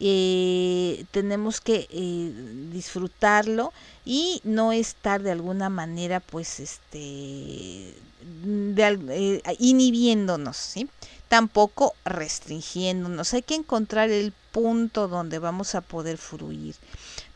eh, 0.00 1.04
tenemos 1.12 1.60
que 1.60 1.86
eh, 1.88 2.32
disfrutarlo 2.72 3.72
y 4.04 4.40
no 4.42 4.72
estar 4.72 5.22
de 5.22 5.30
alguna 5.30 5.68
manera 5.68 6.18
pues 6.18 6.58
este 6.58 7.94
eh, 8.44 9.42
inhibiéndonos 9.60 10.56
¿sí? 10.56 10.90
tampoco 11.28 11.94
restringiéndonos 12.04 13.34
hay 13.34 13.42
que 13.42 13.54
encontrar 13.54 14.10
el 14.10 14.32
punto 14.50 15.06
donde 15.06 15.38
vamos 15.38 15.76
a 15.76 15.80
poder 15.80 16.18
fluir 16.18 16.74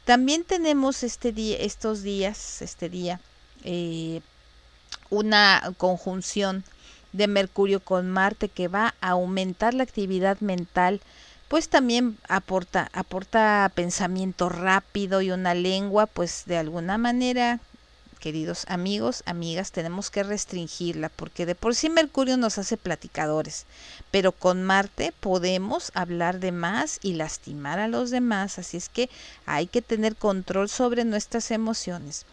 también 0.05 0.43
tenemos 0.43 1.05
este 1.05 1.31
día 1.31 1.59
estos 1.59 2.03
días 2.03 2.61
este 2.61 2.89
día 2.89 3.21
una 5.11 5.73
conjunción 5.79 6.65
de 7.13 7.27
Mercurio 7.27 7.81
con 7.81 8.11
Marte 8.11 8.49
que 8.49 8.69
va 8.69 8.95
a 9.01 9.11
aumentar 9.11 9.75
la 9.75 9.83
actividad 9.83 10.41
mental, 10.41 11.01
pues 11.49 11.69
también 11.69 12.19
aporta, 12.29 12.91
aporta 12.93 13.71
pensamiento 13.75 14.49
rápido 14.49 15.23
y 15.23 15.31
una 15.31 15.55
lengua, 15.55 16.07
pues 16.07 16.45
de 16.47 16.59
alguna 16.59 16.99
manera 16.99 17.61
queridos 18.19 18.65
amigos, 18.69 19.23
amigas, 19.27 19.73
tenemos 19.73 20.11
que 20.11 20.23
restringirla 20.23 21.09
porque 21.09 21.47
de 21.47 21.55
por 21.55 21.75
sí 21.75 21.89
Mercurio 21.89 22.37
nos 22.37 22.59
hace 22.59 22.77
platicadores, 22.77 23.65
pero 24.11 24.33
con 24.33 24.65
Marte 24.65 25.13
podemos 25.21 25.93
hablar 25.95 26.41
de 26.41 26.53
más 26.53 26.99
y 27.03 27.15
lastimar 27.15 27.79
a 27.79 27.89
los 27.89 28.11
demás, 28.11 28.59
así 28.59 28.77
es 28.77 28.89
que 28.89 29.09
hay 29.47 29.67
que 29.67 29.83
tener 29.83 30.17
control 30.17 30.69
sobre 30.69 31.05
nuestras 31.05 31.51
emociones. 31.51 32.27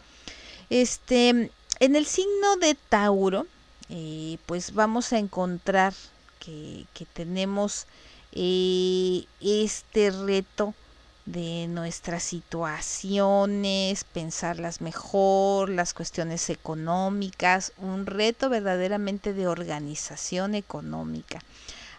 Este, 0.69 1.51
en 1.79 1.95
el 1.95 2.05
signo 2.05 2.57
de 2.59 2.75
Tauro, 2.89 3.45
eh, 3.89 4.37
pues 4.45 4.73
vamos 4.73 5.13
a 5.13 5.19
encontrar 5.19 5.93
que, 6.39 6.85
tenemos 7.13 7.87
eh, 8.31 9.25
este 9.41 10.11
reto 10.11 10.73
de 11.25 11.67
nuestras 11.67 12.23
situaciones, 12.23 14.03
pensarlas 14.03 14.81
mejor, 14.81 15.69
las 15.69 15.93
cuestiones 15.93 16.49
económicas, 16.49 17.73
un 17.77 18.05
reto 18.05 18.49
verdaderamente 18.49 19.33
de 19.33 19.47
organización 19.47 20.53
económica. 20.53 21.39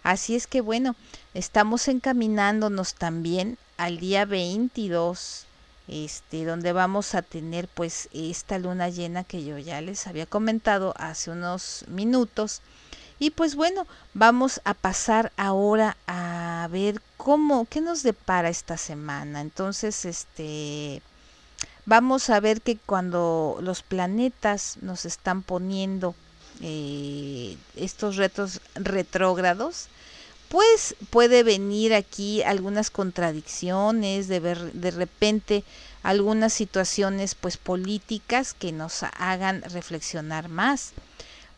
Así 0.05 0.37
es 0.37 0.47
que 0.47 0.61
bueno, 0.61 0.95
estamos 1.35 1.88
encaminándonos 1.88 2.95
también 2.95 3.59
al 3.76 3.99
día 3.99 4.25
22, 4.25 5.46
este, 5.88 6.45
donde 6.45 6.73
vamos 6.73 7.14
a 7.14 7.23
tener 7.23 7.69
pues 7.69 8.09
esta 8.12 8.59
luna 8.59 8.88
llena 8.88 9.25
que 9.25 9.45
yo 9.45 9.59
ya 9.59 9.81
les 9.81 10.07
había 10.07 10.26
comentado 10.26 10.95
hace 10.97 11.31
unos 11.31 11.85
minutos 11.88 12.62
y 13.19 13.31
pues 13.31 13.55
bueno, 13.55 13.87
vamos 14.12 14.61
a 14.64 14.75
pasar 14.75 15.33
ahora 15.37 15.97
a 16.07 16.69
ver 16.71 17.00
cómo, 17.16 17.66
qué 17.71 17.81
nos 17.81 18.02
depara 18.02 18.50
esta 18.50 18.76
semana. 18.76 19.40
Entonces, 19.40 20.05
este, 20.05 21.00
vamos 21.87 22.28
a 22.28 22.40
ver 22.40 22.61
que 22.61 22.76
cuando 22.76 23.59
los 23.62 23.83
planetas 23.83 24.76
nos 24.83 25.07
están 25.07 25.43
poniendo 25.43 26.14
eh, 26.61 27.57
estos 27.75 28.16
retos 28.16 28.61
retrógrados, 28.75 29.88
pues 30.49 30.95
puede 31.11 31.43
venir 31.43 31.95
aquí 31.95 32.43
algunas 32.43 32.91
contradicciones, 32.91 34.29
de 34.29 34.41
ver 34.41 34.73
de 34.73 34.91
repente 34.91 35.65
algunas 36.03 36.53
situaciones 36.53 37.35
pues 37.35 37.57
políticas 37.57 38.55
que 38.55 38.73
nos 38.73 39.03
hagan 39.03 39.62
reflexionar 39.62 40.49
más. 40.49 40.93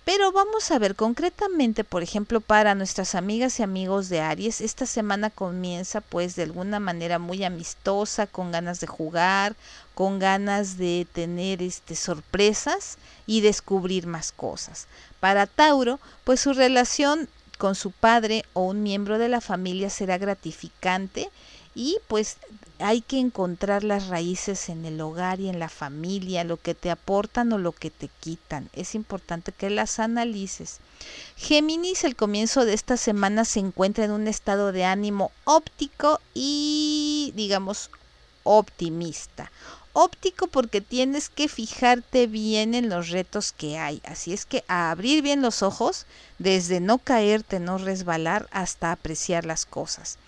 Pero 0.08 0.32
vamos 0.32 0.70
a 0.70 0.78
ver 0.78 0.94
concretamente, 0.94 1.84
por 1.84 2.02
ejemplo, 2.02 2.40
para 2.40 2.74
nuestras 2.74 3.14
amigas 3.14 3.60
y 3.60 3.62
amigos 3.62 4.08
de 4.08 4.20
Aries, 4.20 4.62
esta 4.62 4.86
semana 4.86 5.28
comienza 5.28 6.00
pues 6.00 6.34
de 6.34 6.44
alguna 6.44 6.80
manera 6.80 7.18
muy 7.18 7.44
amistosa, 7.44 8.26
con 8.26 8.50
ganas 8.50 8.80
de 8.80 8.86
jugar, 8.86 9.54
con 9.94 10.18
ganas 10.18 10.78
de 10.78 11.06
tener 11.12 11.60
este 11.60 11.94
sorpresas 11.94 12.96
y 13.26 13.42
descubrir 13.42 14.06
más 14.06 14.32
cosas. 14.32 14.86
Para 15.20 15.46
Tauro, 15.46 16.00
pues 16.24 16.40
su 16.40 16.54
relación 16.54 17.28
con 17.58 17.74
su 17.74 17.90
padre 17.90 18.44
o 18.54 18.62
un 18.62 18.82
miembro 18.82 19.18
de 19.18 19.28
la 19.28 19.40
familia 19.40 19.90
será 19.90 20.16
gratificante 20.16 21.28
y 21.74 21.98
pues 22.08 22.38
hay 22.80 23.00
que 23.02 23.18
encontrar 23.18 23.84
las 23.84 24.08
raíces 24.08 24.68
en 24.68 24.84
el 24.84 25.00
hogar 25.00 25.40
y 25.40 25.48
en 25.48 25.58
la 25.58 25.68
familia, 25.68 26.44
lo 26.44 26.56
que 26.56 26.74
te 26.74 26.90
aportan 26.90 27.52
o 27.52 27.58
lo 27.58 27.72
que 27.72 27.90
te 27.90 28.08
quitan. 28.20 28.68
Es 28.72 28.94
importante 28.94 29.52
que 29.52 29.70
las 29.70 29.98
analices. 29.98 30.78
Géminis, 31.36 32.04
el 32.04 32.16
comienzo 32.16 32.64
de 32.64 32.74
esta 32.74 32.96
semana 32.96 33.44
se 33.44 33.60
encuentra 33.60 34.04
en 34.04 34.12
un 34.12 34.26
estado 34.26 34.72
de 34.72 34.84
ánimo 34.84 35.30
óptico 35.44 36.20
y, 36.34 37.32
digamos, 37.36 37.90
optimista. 38.44 39.50
Óptico 39.92 40.46
porque 40.46 40.80
tienes 40.80 41.28
que 41.28 41.48
fijarte 41.48 42.26
bien 42.26 42.74
en 42.74 42.88
los 42.88 43.08
retos 43.08 43.52
que 43.52 43.78
hay. 43.78 44.00
Así 44.04 44.32
es 44.32 44.46
que 44.46 44.64
a 44.68 44.90
abrir 44.90 45.22
bien 45.22 45.42
los 45.42 45.62
ojos, 45.62 46.06
desde 46.38 46.80
no 46.80 46.98
caerte, 46.98 47.58
no 47.58 47.78
resbalar, 47.78 48.48
hasta 48.52 48.92
apreciar 48.92 49.44
las 49.44 49.66
cosas. 49.66 50.18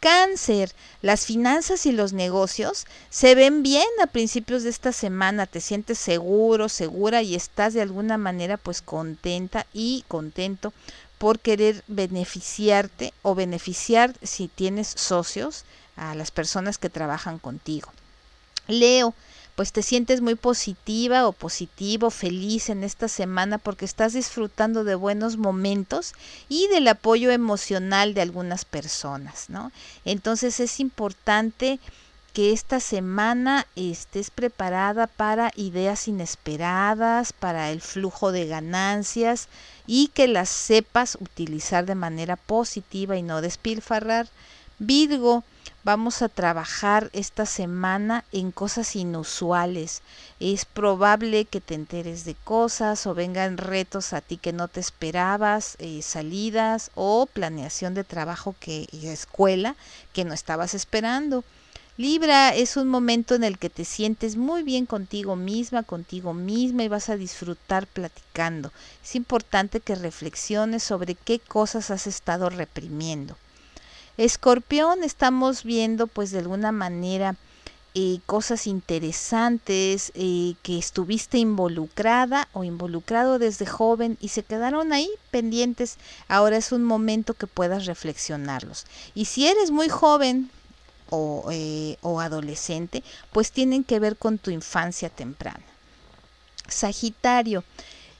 Cáncer, 0.00 0.74
las 1.02 1.26
finanzas 1.26 1.84
y 1.84 1.92
los 1.92 2.14
negocios 2.14 2.86
se 3.10 3.34
ven 3.34 3.62
bien 3.62 3.88
a 4.02 4.06
principios 4.06 4.62
de 4.62 4.70
esta 4.70 4.92
semana, 4.92 5.44
te 5.46 5.60
sientes 5.60 5.98
seguro, 5.98 6.70
segura 6.70 7.20
y 7.20 7.34
estás 7.34 7.74
de 7.74 7.82
alguna 7.82 8.16
manera 8.16 8.56
pues 8.56 8.80
contenta 8.80 9.66
y 9.74 10.06
contento 10.08 10.72
por 11.18 11.38
querer 11.38 11.84
beneficiarte 11.86 13.12
o 13.20 13.34
beneficiar 13.34 14.14
si 14.22 14.48
tienes 14.48 14.88
socios 14.88 15.66
a 15.96 16.14
las 16.14 16.30
personas 16.30 16.78
que 16.78 16.88
trabajan 16.88 17.38
contigo. 17.38 17.90
Leo, 18.68 19.14
pues 19.54 19.72
te 19.72 19.82
sientes 19.82 20.20
muy 20.20 20.36
positiva 20.36 21.26
o 21.26 21.32
positivo, 21.32 22.10
feliz 22.10 22.70
en 22.70 22.82
esta 22.82 23.08
semana 23.08 23.58
porque 23.58 23.84
estás 23.84 24.14
disfrutando 24.14 24.84
de 24.84 24.94
buenos 24.94 25.36
momentos 25.36 26.14
y 26.48 26.66
del 26.68 26.88
apoyo 26.88 27.30
emocional 27.30 28.14
de 28.14 28.22
algunas 28.22 28.64
personas, 28.64 29.50
¿no? 29.50 29.70
Entonces 30.04 30.60
es 30.60 30.80
importante 30.80 31.78
que 32.32 32.52
esta 32.52 32.80
semana 32.80 33.66
estés 33.74 34.30
preparada 34.30 35.08
para 35.08 35.50
ideas 35.56 36.06
inesperadas, 36.06 37.32
para 37.32 37.70
el 37.70 37.80
flujo 37.80 38.30
de 38.32 38.46
ganancias 38.46 39.48
y 39.86 40.08
que 40.08 40.28
las 40.28 40.48
sepas 40.48 41.18
utilizar 41.20 41.86
de 41.86 41.96
manera 41.96 42.36
positiva 42.36 43.16
y 43.16 43.22
no 43.22 43.40
despilfarrar. 43.40 44.28
Virgo, 44.78 45.44
Vamos 45.82 46.20
a 46.20 46.28
trabajar 46.28 47.08
esta 47.14 47.46
semana 47.46 48.24
en 48.32 48.52
cosas 48.52 48.96
inusuales. 48.96 50.02
Es 50.38 50.66
probable 50.66 51.46
que 51.46 51.62
te 51.62 51.74
enteres 51.74 52.26
de 52.26 52.34
cosas 52.34 53.06
o 53.06 53.14
vengan 53.14 53.56
retos 53.56 54.12
a 54.12 54.20
ti 54.20 54.36
que 54.36 54.52
no 54.52 54.68
te 54.68 54.80
esperabas, 54.80 55.76
eh, 55.78 56.02
salidas 56.02 56.90
o 56.94 57.24
planeación 57.24 57.94
de 57.94 58.04
trabajo 58.04 58.54
que 58.60 58.88
escuela 58.92 59.74
que 60.12 60.24
no 60.24 60.34
estabas 60.34 60.74
esperando. 60.74 61.44
Libra 61.96 62.54
es 62.54 62.76
un 62.76 62.88
momento 62.88 63.34
en 63.34 63.44
el 63.44 63.58
que 63.58 63.68
te 63.68 63.84
sientes 63.84 64.36
muy 64.36 64.62
bien 64.62 64.86
contigo 64.86 65.36
misma, 65.36 65.82
contigo 65.82 66.32
misma 66.32 66.82
y 66.82 66.88
vas 66.88 67.08
a 67.10 67.16
disfrutar 67.16 67.86
platicando. 67.86 68.72
Es 69.02 69.14
importante 69.16 69.80
que 69.80 69.94
reflexiones 69.94 70.82
sobre 70.82 71.14
qué 71.14 71.38
cosas 71.38 71.90
has 71.90 72.06
estado 72.06 72.48
reprimiendo. 72.48 73.36
Escorpión 74.20 75.02
estamos 75.02 75.64
viendo 75.64 76.06
pues 76.06 76.30
de 76.30 76.40
alguna 76.40 76.72
manera 76.72 77.36
eh, 77.94 78.18
cosas 78.26 78.66
interesantes 78.66 80.12
eh, 80.14 80.56
que 80.62 80.76
estuviste 80.76 81.38
involucrada 81.38 82.46
o 82.52 82.62
involucrado 82.62 83.38
desde 83.38 83.64
joven 83.64 84.18
y 84.20 84.28
se 84.28 84.42
quedaron 84.42 84.92
ahí 84.92 85.08
pendientes. 85.30 85.96
Ahora 86.28 86.58
es 86.58 86.70
un 86.70 86.84
momento 86.84 87.32
que 87.32 87.46
puedas 87.46 87.86
reflexionarlos. 87.86 88.84
Y 89.14 89.24
si 89.24 89.48
eres 89.48 89.70
muy 89.70 89.88
joven 89.88 90.50
o, 91.08 91.46
eh, 91.50 91.96
o 92.02 92.20
adolescente, 92.20 93.02
pues 93.32 93.52
tienen 93.52 93.84
que 93.84 94.00
ver 94.00 94.18
con 94.18 94.36
tu 94.36 94.50
infancia 94.50 95.08
temprana. 95.08 95.64
Sagitario, 96.68 97.64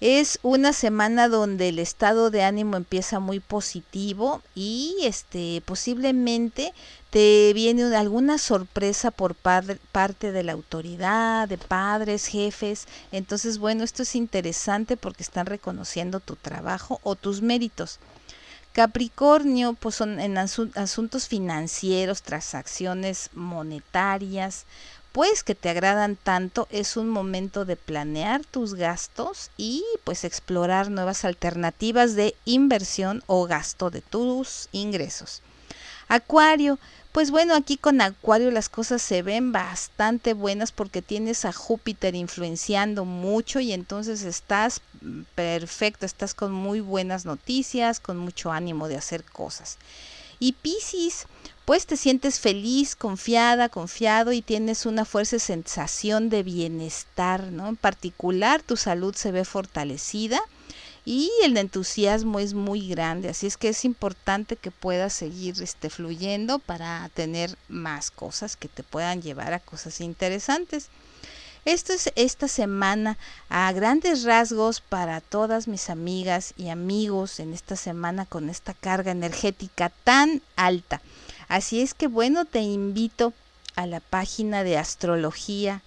es 0.01 0.39
una 0.43 0.73
semana 0.73 1.29
donde 1.29 1.69
el 1.69 1.79
estado 1.79 2.31
de 2.31 2.43
ánimo 2.43 2.77
empieza 2.77 3.21
muy 3.21 3.39
positivo 3.39 4.43
y 4.55 4.97
este 5.03 5.63
posiblemente 5.67 6.73
te 7.11 7.53
viene 7.55 7.95
alguna 7.95 8.39
sorpresa 8.39 9.11
por 9.11 9.35
parte 9.35 10.33
de 10.33 10.43
la 10.43 10.53
autoridad, 10.53 11.49
de 11.49 11.59
padres, 11.59 12.27
jefes. 12.27 12.87
Entonces, 13.13 13.59
bueno, 13.59 13.85
esto 13.85 14.05
es 14.05 14.15
interesante 14.15 14.97
porque 14.97 15.23
están 15.23 15.47
reconociendo 15.47 16.21
tu 16.21 16.37
trabajo 16.37 17.01
o 17.03 17.17
tus 17.17 17.43
méritos. 17.43 17.99
Capricornio, 18.73 19.75
pues 19.75 19.97
son 19.97 20.21
en 20.21 20.39
asuntos 20.39 21.27
financieros, 21.27 22.23
transacciones 22.23 23.29
monetarias, 23.35 24.65
pues 25.13 25.43
que 25.43 25.55
te 25.55 25.69
agradan 25.69 26.17
tanto, 26.17 26.69
es 26.71 26.97
un 26.97 27.09
momento 27.09 27.65
de 27.65 27.77
planear 27.77 28.45
tus 28.45 28.75
gastos 28.75 29.51
y 29.57 29.85
pues 30.05 30.25
explorar 30.25 30.91
nuevas 30.91 31.25
alternativas 31.25 32.15
de 32.15 32.35
inversión 32.45 33.23
o 33.27 33.47
gasto 33.47 33.91
de 33.91 34.03
tus 34.03 34.69
ingresos. 34.73 35.43
Acuario, 36.09 36.79
pues 37.13 37.31
bueno, 37.33 37.55
aquí 37.55 37.77
con 37.77 38.01
Acuario 38.01 38.51
las 38.53 38.69
cosas 38.69 39.03
se 39.03 39.23
ven 39.23 39.51
bastante 39.51 40.33
buenas 40.33 40.71
porque 40.71 41.03
tienes 41.03 41.45
a 41.45 41.53
Júpiter 41.53 42.15
influenciando 42.15 43.05
mucho 43.05 43.59
y 43.59 43.73
entonces 43.73 44.23
estás 44.23 44.81
perfecto, 45.35 46.07
estás 46.07 46.35
con 46.35 46.53
muy 46.53 46.81
buenas 46.81 47.27
noticias, 47.27 47.99
con 47.99 48.17
mucho 48.17 48.53
ánimo 48.53 48.87
de 48.87 48.97
hacer 48.97 49.25
cosas. 49.25 49.77
Y 50.41 50.53
Piscis, 50.53 51.27
pues 51.67 51.87
te 51.87 51.99
sientes 51.99 52.41
feliz, 52.41 52.97
confiada, 52.97 53.69
confiado 53.69 54.33
y 54.33 54.41
tienes 54.41 54.87
una 54.87 55.05
fuerte 55.05 55.39
sensación 55.39 56.31
de 56.31 56.43
bienestar, 56.43 57.53
¿no? 57.53 57.69
En 57.69 57.77
particular, 57.77 58.63
tu 58.63 58.77
salud 58.77 59.15
se 59.15 59.31
ve 59.31 59.45
fortalecida 59.45 60.41
y 61.05 61.31
el 61.45 61.57
entusiasmo 61.59 62.41
es 62.41 62.55
muy 62.55 62.89
grande, 62.89 63.29
así 63.29 63.47
es 63.47 63.57
que 63.57 63.69
es 63.69 63.85
importante 63.85 64.57
que 64.57 64.71
puedas 64.71 65.13
seguir 65.13 65.63
este, 65.63 65.91
fluyendo 65.91 66.59
para 66.59 67.11
tener 67.15 67.57
más 67.69 68.11
cosas 68.11 68.57
que 68.57 68.69
te 68.69 68.83
puedan 68.83 69.21
llevar 69.21 69.53
a 69.53 69.61
cosas 69.61 70.01
interesantes. 70.01 70.89
Esto 71.67 71.93
es 71.93 72.11
esta 72.17 72.49
semana 72.49 73.19
a 73.51 73.71
grandes 73.73 74.25
rasgos 74.25 74.81
para 74.81 75.21
todas 75.21 75.69
mis 75.69 75.91
amigas 75.91 76.55
y 76.57 76.71
amigos 76.71 77.39
en 77.39 77.53
esta 77.53 77.77
semana 77.77 78.25
con 78.25 78.49
esta 78.49 78.73
carga 78.73 79.13
energética 79.13 79.91
tan 80.05 80.41
alta. 80.57 81.03
Así 81.49 81.83
es 81.83 81.93
que 81.93 82.07
bueno, 82.07 82.47
te 82.47 82.61
invito 82.61 83.35
a 83.77 83.87
la 83.87 84.01
página 84.01 84.65
de 84.65 84.79
astrología 84.79 85.83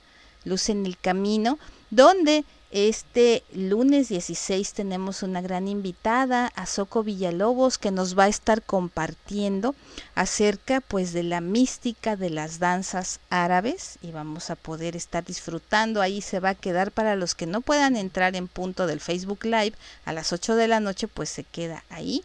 Luz 0.45 0.69
en 0.69 0.85
el 0.85 0.97
Camino, 0.97 1.57
donde 1.89 2.43
este 2.73 3.43
lunes 3.53 4.09
16 4.09 4.73
tenemos 4.73 5.21
una 5.21 5.41
gran 5.41 5.67
invitada, 5.67 6.47
a 6.55 6.65
Soco 6.65 7.03
Villalobos, 7.03 7.77
que 7.77 7.91
nos 7.91 8.17
va 8.17 8.23
a 8.23 8.29
estar 8.29 8.63
compartiendo 8.63 9.75
acerca 10.15 10.81
pues 10.81 11.13
de 11.13 11.21
la 11.21 11.39
mística 11.39 12.15
de 12.15 12.31
las 12.31 12.57
danzas 12.57 13.19
árabes 13.29 13.99
y 14.01 14.09
vamos 14.09 14.49
a 14.49 14.55
poder 14.55 14.95
estar 14.95 15.23
disfrutando. 15.23 16.01
Ahí 16.01 16.19
se 16.21 16.39
va 16.39 16.49
a 16.49 16.55
quedar 16.55 16.91
para 16.91 17.15
los 17.15 17.35
que 17.35 17.45
no 17.45 17.61
puedan 17.61 17.95
entrar 17.95 18.35
en 18.35 18.47
punto 18.47 18.87
del 18.87 18.99
Facebook 18.99 19.43
Live 19.43 19.73
a 20.05 20.11
las 20.11 20.33
8 20.33 20.55
de 20.55 20.67
la 20.67 20.79
noche, 20.79 21.07
pues 21.07 21.29
se 21.29 21.43
queda 21.43 21.83
ahí. 21.91 22.23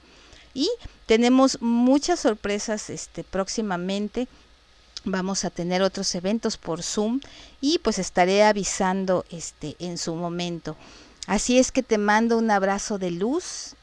Y 0.55 0.71
tenemos 1.05 1.61
muchas 1.61 2.21
sorpresas 2.21 2.89
este 2.89 3.23
próximamente 3.23 4.29
vamos 5.05 5.45
a 5.45 5.51
tener 5.51 5.83
otros 5.83 6.15
eventos 6.15 6.57
por 6.57 6.83
Zoom 6.83 7.21
y 7.61 7.79
pues 7.79 7.99
estaré 7.99 8.45
avisando 8.45 9.25
este 9.31 9.77
en 9.79 9.99
su 9.99 10.15
momento. 10.15 10.77
Así 11.27 11.59
es 11.59 11.73
que 11.73 11.83
te 11.83 11.99
mando 11.99 12.39
un 12.39 12.51
abrazo 12.51 12.99
de 12.99 13.11
luz, 13.11 13.75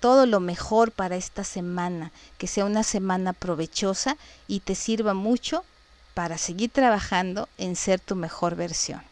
todo 0.00 0.26
lo 0.26 0.40
mejor 0.40 0.92
para 0.92 1.16
esta 1.16 1.44
semana, 1.44 2.12
que 2.38 2.46
sea 2.46 2.64
una 2.64 2.82
semana 2.82 3.32
provechosa 3.32 4.16
y 4.48 4.60
te 4.60 4.74
sirva 4.74 5.14
mucho 5.14 5.64
para 6.14 6.38
seguir 6.38 6.70
trabajando 6.70 7.48
en 7.58 7.76
ser 7.76 8.00
tu 8.00 8.16
mejor 8.16 8.56
versión. 8.56 9.02